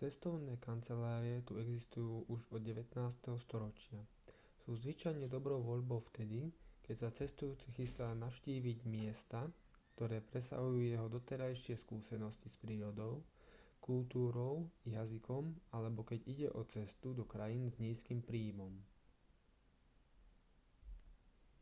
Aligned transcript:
cestovné 0.00 0.54
kancelárie 0.66 1.38
tu 1.48 1.52
existujú 1.64 2.14
už 2.34 2.40
od 2.54 2.60
19. 2.64 2.96
storočia 3.44 4.00
sú 4.64 4.70
zvyčajne 4.82 5.26
dobrou 5.36 5.60
voľbou 5.70 6.00
vtedy 6.08 6.40
keď 6.84 6.96
sa 7.02 7.12
cestujúci 7.20 7.68
chystá 7.78 8.06
navštíviť 8.24 8.78
miesta 8.94 9.40
ktoré 9.94 10.16
presahujú 10.30 10.80
jeho 10.92 11.06
doterajšie 11.16 11.74
skúsenosti 11.84 12.48
s 12.50 12.56
prírodou 12.62 13.14
kultúrou 13.86 14.54
jazykom 14.96 15.44
alebo 15.76 16.00
keď 16.10 16.20
ide 16.32 16.48
o 16.48 16.62
cestu 16.74 17.08
do 17.18 17.24
krajín 17.32 17.64
s 17.68 17.76
nízkym 17.84 18.20
príjmom 18.28 18.72